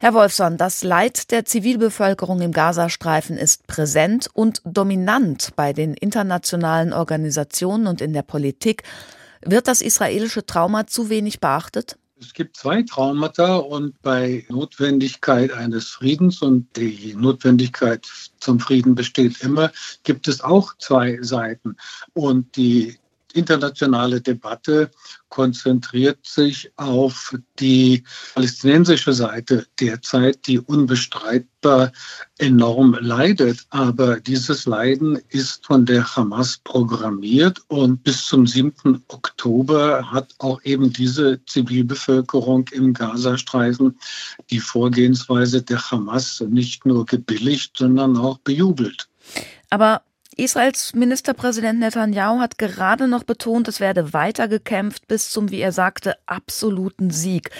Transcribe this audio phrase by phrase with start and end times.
[0.00, 6.92] Herr Wolfson, das Leid der Zivilbevölkerung im Gazastreifen ist präsent und dominant bei den internationalen
[6.92, 8.84] Organisationen und in der Politik.
[9.44, 11.98] Wird das israelische Trauma zu wenig beachtet?
[12.20, 18.06] Es gibt zwei Traumata und bei Notwendigkeit eines Friedens und die Notwendigkeit
[18.38, 19.72] zum Frieden besteht immer,
[20.04, 21.76] gibt es auch zwei Seiten.
[22.14, 22.98] Und die
[23.38, 24.90] internationale Debatte
[25.28, 28.02] konzentriert sich auf die
[28.34, 31.92] palästinensische Seite derzeit, die unbestreitbar
[32.38, 33.66] enorm leidet.
[33.70, 39.04] Aber dieses Leiden ist von der Hamas programmiert und bis zum 7.
[39.08, 43.98] Oktober hat auch eben diese Zivilbevölkerung im Gazastreifen
[44.50, 49.08] die Vorgehensweise der Hamas nicht nur gebilligt, sondern auch bejubelt.
[49.70, 50.02] Aber
[50.38, 55.72] Israels Ministerpräsident Netanyahu hat gerade noch betont, es werde weiter gekämpft bis zum, wie er
[55.72, 57.50] sagte, absoluten Sieg.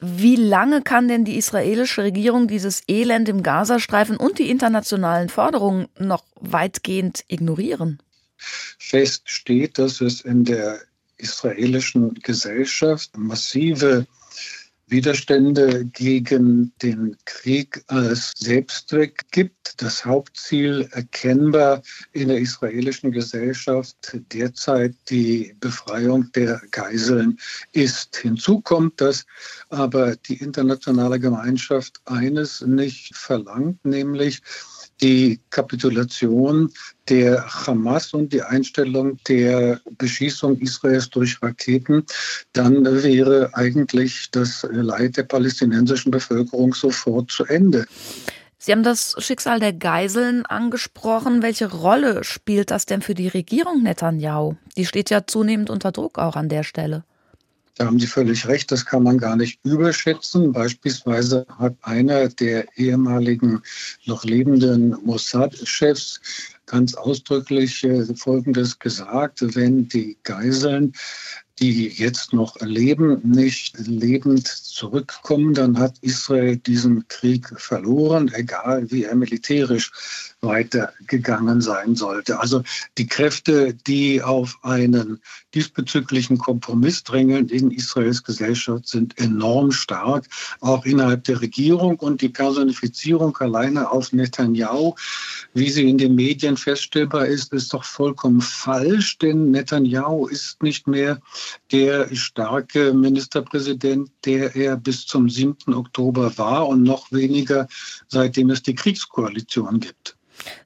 [0.00, 5.86] Wie lange kann denn die israelische Regierung dieses Elend im Gazastreifen und die internationalen Forderungen
[6.00, 8.02] noch weitgehend ignorieren?
[8.36, 10.80] Fest steht, dass es in der
[11.18, 14.06] israelischen Gesellschaft massive
[14.88, 19.82] Widerstände gegen den Krieg als Selbstzweck gibt.
[19.82, 23.96] Das Hauptziel erkennbar in der israelischen Gesellschaft
[24.32, 27.38] derzeit die Befreiung der Geiseln
[27.72, 28.16] ist.
[28.16, 29.26] Hinzu kommt, dass
[29.70, 34.40] aber die internationale Gemeinschaft eines nicht verlangt, nämlich
[35.00, 36.72] die Kapitulation
[37.08, 42.04] der Hamas und die Einstellung der Beschießung Israels durch Raketen,
[42.52, 47.86] dann wäre eigentlich das Leid der palästinensischen Bevölkerung sofort zu Ende.
[48.58, 51.42] Sie haben das Schicksal der Geiseln angesprochen.
[51.42, 54.56] Welche Rolle spielt das denn für die Regierung Netanyahu?
[54.76, 57.04] Die steht ja zunehmend unter Druck auch an der Stelle.
[57.76, 60.52] Da haben Sie völlig recht, das kann man gar nicht überschätzen.
[60.52, 63.62] Beispielsweise hat einer der ehemaligen
[64.06, 66.20] noch lebenden Mossad-Chefs
[66.66, 70.92] ganz ausdrücklich äh, Folgendes gesagt, wenn die Geiseln
[71.58, 79.04] die jetzt noch leben, nicht lebend zurückkommen, dann hat Israel diesen Krieg verloren, egal wie
[79.04, 79.90] er militärisch
[80.42, 82.38] weitergegangen sein sollte.
[82.40, 82.62] Also
[82.98, 85.20] die Kräfte, die auf einen
[85.54, 90.26] diesbezüglichen Kompromiss drängeln in Israels Gesellschaft, sind enorm stark,
[90.60, 91.96] auch innerhalb der Regierung.
[91.96, 94.94] Und die Personifizierung alleine auf Netanyahu,
[95.54, 100.86] wie sie in den Medien feststellbar ist, ist doch vollkommen falsch, denn Netanyahu ist nicht
[100.86, 101.20] mehr
[101.72, 105.74] der starke Ministerpräsident, der er bis zum 7.
[105.74, 107.68] Oktober war und noch weniger
[108.08, 110.16] seitdem es die Kriegskoalition gibt.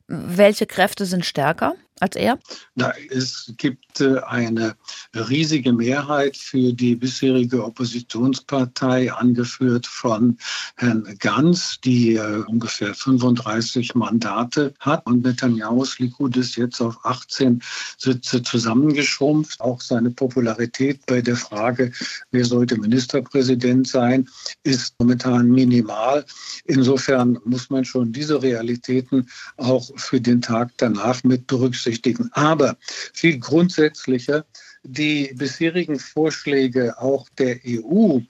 [0.06, 1.74] Welche Kräfte sind stärker?
[2.00, 2.38] Als er?
[2.74, 4.74] Na, es gibt äh, eine
[5.14, 10.38] riesige Mehrheit für die bisherige Oppositionspartei, angeführt von
[10.76, 15.04] Herrn Ganz, die äh, ungefähr 35 Mandate hat.
[15.06, 17.62] Und Netanyahus Likud ist jetzt auf 18
[17.98, 19.60] Sitze zusammengeschrumpft.
[19.60, 21.92] Auch seine Popularität bei der Frage,
[22.30, 24.26] wer sollte Ministerpräsident sein,
[24.62, 26.24] ist momentan minimal.
[26.64, 29.28] Insofern muss man schon diese Realitäten
[29.58, 32.30] auch für den Tag danach mit berücksichtigen berücksichtigen.
[32.32, 32.76] Aber
[33.12, 34.44] viel grundsätzlicher,
[34.82, 38.20] die bisherigen Vorschläge auch der EU,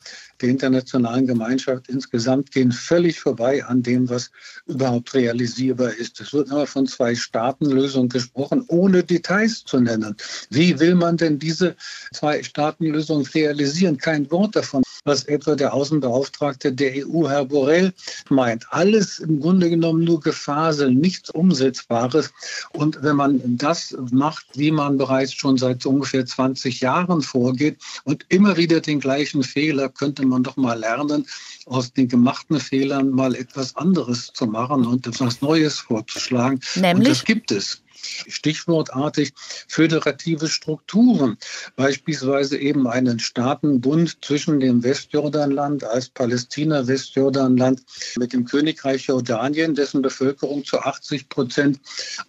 [0.41, 4.31] der internationalen Gemeinschaft insgesamt, gehen völlig vorbei an dem, was
[4.67, 6.21] überhaupt realisierbar ist.
[6.21, 10.17] Es wird immer von Zwei-Staaten-Lösung gesprochen, ohne Details zu nennen.
[10.51, 11.77] Wie will man denn diese
[12.13, 13.97] Zwei-Staaten-Lösung realisieren?
[13.97, 17.93] Kein Wort davon was etwa der Außenbeauftragte der EU, Herr Borrell,
[18.29, 18.67] meint.
[18.71, 22.33] Alles im Grunde genommen nur Gefasel, nichts Umsetzbares.
[22.73, 28.25] Und wenn man das macht, wie man bereits schon seit ungefähr 20 Jahren vorgeht und
[28.29, 31.27] immer wieder den gleichen Fehler, könnte man doch mal lernen,
[31.67, 36.61] aus den gemachten Fehlern mal etwas anderes zu machen und etwas Neues vorzuschlagen.
[36.75, 36.95] Nämlich?
[36.95, 37.83] Und das gibt es
[38.29, 39.33] stichwortartig
[39.69, 41.37] föderative Strukturen,
[41.77, 47.83] beispielsweise eben einen Staatenbund zwischen dem Westjordanland als Palästina-Westjordanland
[48.17, 51.81] mit dem Königreich Jordanien, dessen Bevölkerung zu 80 Prozent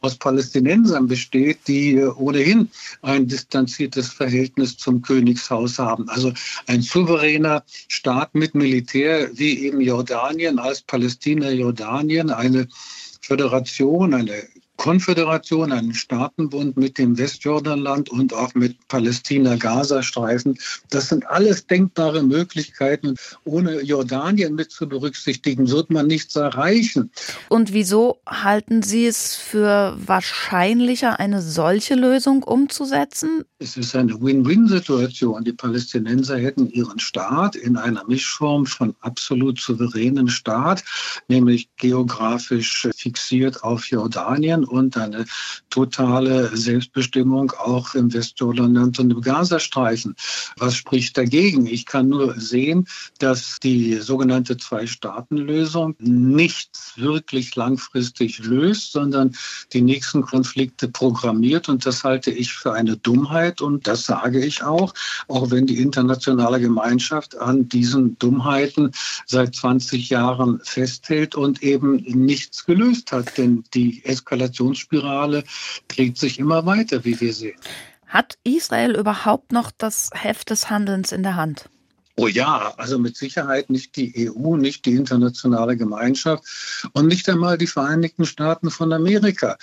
[0.01, 2.69] aus Palästinensern besteht, die äh, ohnehin
[3.01, 6.09] ein distanziertes Verhältnis zum Königshaus haben.
[6.09, 6.33] Also
[6.67, 12.67] ein souveräner Staat mit Militär wie eben Jordanien als Palästina-Jordanien, eine
[13.21, 14.43] Föderation, eine
[14.81, 20.57] Konföderation, einen Staatenbund mit dem Westjordanland und auch mit Palästina-Gaza-Streifen.
[20.89, 23.15] Das sind alles denkbare Möglichkeiten.
[23.43, 27.11] Ohne Jordanien mit zu berücksichtigen, wird man nichts erreichen.
[27.47, 33.43] Und wieso halten Sie es für wahrscheinlicher, eine solche Lösung umzusetzen?
[33.59, 35.43] Es ist eine Win-Win-Situation.
[35.43, 40.83] Die Palästinenser hätten ihren Staat in einer Mischform von absolut souveränen Staat,
[41.27, 45.25] nämlich geografisch fixiert auf Jordanien und eine
[45.69, 50.15] totale Selbstbestimmung auch im Westjordanland und im Gazastreifen.
[50.57, 51.67] Was spricht dagegen?
[51.67, 52.87] Ich kann nur sehen,
[53.19, 59.35] dass die sogenannte Zwei-Staaten-Lösung nichts wirklich langfristig löst, sondern
[59.73, 61.69] die nächsten Konflikte programmiert.
[61.69, 63.61] Und das halte ich für eine Dummheit.
[63.61, 64.93] Und das sage ich auch,
[65.27, 68.91] auch wenn die internationale Gemeinschaft an diesen Dummheiten
[69.25, 73.37] seit 20 Jahren festhält und eben nichts gelöst hat.
[73.37, 74.03] Denn die
[74.61, 75.43] Eskalationsspirale
[75.87, 77.59] dreht sich immer weiter, wie wir sehen.
[78.07, 81.69] Hat Israel überhaupt noch das Heft des Handelns in der Hand?
[82.17, 86.43] Oh ja, also mit Sicherheit nicht die EU, nicht die internationale Gemeinschaft
[86.91, 89.57] und nicht einmal die Vereinigten Staaten von Amerika.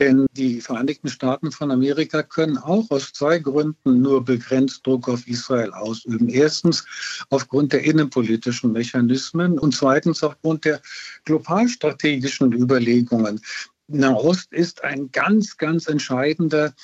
[0.00, 5.26] Denn die Vereinigten Staaten von Amerika können auch aus zwei Gründen nur begrenzt Druck auf
[5.28, 6.28] Israel ausüben.
[6.28, 6.84] Erstens
[7.30, 10.82] aufgrund der innenpolitischen Mechanismen und zweitens aufgrund der
[11.24, 13.40] globalstrategischen Überlegungen.
[13.86, 16.74] Nahost ist ein ganz, ganz entscheidender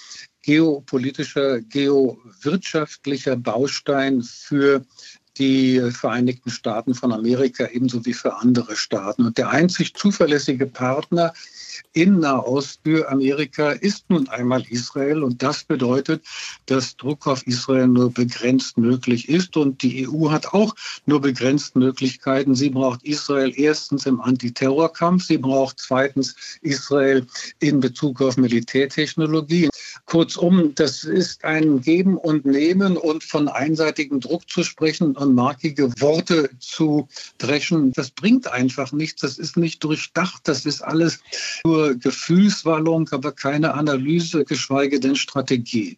[0.43, 4.85] geopolitischer, geowirtschaftlicher Baustein für
[5.39, 9.25] die Vereinigten Staaten von Amerika ebenso wie für andere Staaten.
[9.27, 11.33] Und der einzig zuverlässige Partner
[11.93, 15.23] in Nahost für Amerika ist nun einmal Israel.
[15.23, 16.23] Und das bedeutet,
[16.67, 19.57] dass Druck auf Israel nur begrenzt möglich ist.
[19.57, 20.75] Und die EU hat auch
[21.07, 22.55] nur begrenzt Möglichkeiten.
[22.55, 25.25] Sie braucht Israel erstens im Antiterrorkampf.
[25.25, 27.27] Sie braucht zweitens Israel
[27.61, 29.69] in Bezug auf Militärtechnologie.
[30.07, 35.93] Kurzum, das ist ein Geben und Nehmen und von einseitigem Druck zu sprechen und markige
[36.01, 37.09] Worte zu
[37.39, 37.93] dreschen.
[37.93, 39.23] Das bringt einfach nichts.
[39.23, 40.43] Das ist nicht durchdacht.
[40.45, 41.21] Das ist alles
[41.65, 45.89] nur Gefühlswallung, aber keine Analyse, geschweige denn Strategie.